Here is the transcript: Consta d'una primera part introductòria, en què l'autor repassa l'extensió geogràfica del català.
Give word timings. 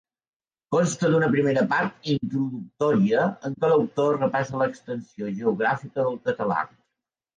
Consta 0.75 1.09
d'una 1.15 1.27
primera 1.33 1.65
part 1.73 2.09
introductòria, 2.13 3.27
en 3.49 3.57
què 3.61 3.71
l'autor 3.73 4.17
repassa 4.23 4.63
l'extensió 4.65 5.31
geogràfica 5.41 6.01
del 6.07 6.23
català. 6.31 6.59